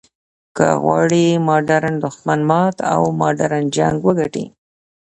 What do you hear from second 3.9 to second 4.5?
وګټې.